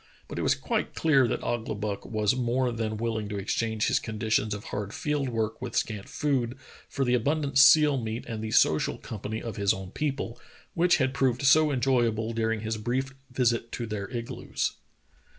But 0.27 0.39
it 0.39 0.41
was 0.41 0.55
quite 0.55 0.95
clear 0.95 1.27
that 1.27 1.43
Ouglibuck 1.43 2.07
was 2.07 2.35
more 2.35 2.71
than 2.71 2.97
willing 2.97 3.29
to 3.29 3.37
exchange 3.37 3.85
his 3.85 3.99
conditions 3.99 4.51
of 4.51 4.63
hard 4.63 4.95
field 4.95 5.29
work 5.29 5.61
with 5.61 5.75
scant 5.75 6.09
food 6.09 6.57
for 6.89 7.05
the 7.05 7.13
abundant 7.13 7.59
seal 7.59 8.01
meat 8.01 8.25
and 8.25 8.43
the 8.43 8.49
social 8.49 8.97
company 8.97 9.43
of 9.43 9.57
his 9.57 9.75
own 9.75 9.91
people, 9.91 10.39
which 10.73 10.97
had 10.97 11.13
proved 11.13 11.43
so 11.43 11.71
enjoyable 11.71 12.33
during 12.33 12.61
his 12.61 12.77
brief 12.77 13.13
visit 13.29 13.71
to 13.73 13.85
their 13.85 14.09
igloos. 14.09 14.71